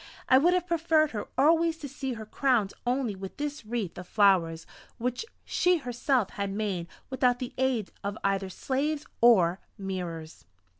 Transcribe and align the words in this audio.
I 0.27 0.39
would 0.39 0.55
have 0.55 0.65
preferred 0.65 1.13
always 1.37 1.77
to 1.77 1.87
see 1.87 2.13
her 2.13 2.25
crowned 2.25 2.73
only 2.87 3.15
with 3.15 3.37
this 3.37 3.63
wreath 3.63 3.99
of 3.99 4.07
flowers 4.07 4.65
which 4.97 5.23
she 5.45 5.77
herself 5.77 6.31
had 6.31 6.51
made 6.51 6.87
without 7.11 7.37
the 7.37 7.53
aid 7.59 7.91
of 8.03 8.17
either 8.23 8.49
slaves 8.49 9.05
or 9.21 9.59
mirrors. 9.77 10.45